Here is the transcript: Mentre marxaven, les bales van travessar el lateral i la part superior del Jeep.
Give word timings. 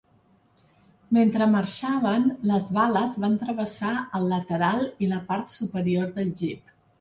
Mentre 1.17 1.47
marxaven, 1.55 2.25
les 2.51 2.69
bales 2.77 3.13
van 3.25 3.35
travessar 3.43 3.93
el 4.21 4.27
lateral 4.33 4.83
i 5.05 5.11
la 5.13 5.21
part 5.29 5.55
superior 5.59 6.11
del 6.19 6.35
Jeep. 6.43 6.75